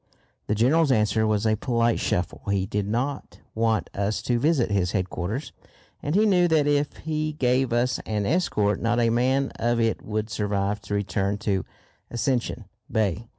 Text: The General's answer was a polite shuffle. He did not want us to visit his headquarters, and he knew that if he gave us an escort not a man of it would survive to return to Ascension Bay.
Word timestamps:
The 0.47 0.55
General's 0.55 0.91
answer 0.91 1.27
was 1.27 1.45
a 1.45 1.55
polite 1.55 1.99
shuffle. 1.99 2.41
He 2.49 2.65
did 2.65 2.87
not 2.87 3.39
want 3.53 3.87
us 3.93 4.23
to 4.23 4.39
visit 4.39 4.71
his 4.71 4.93
headquarters, 4.93 5.51
and 6.01 6.15
he 6.15 6.25
knew 6.25 6.47
that 6.47 6.65
if 6.65 6.97
he 6.97 7.33
gave 7.33 7.71
us 7.71 7.99
an 8.07 8.25
escort 8.25 8.81
not 8.81 8.99
a 8.99 9.11
man 9.11 9.51
of 9.59 9.79
it 9.79 10.01
would 10.01 10.31
survive 10.31 10.81
to 10.81 10.95
return 10.95 11.37
to 11.37 11.65
Ascension 12.09 12.65
Bay. 12.91 13.27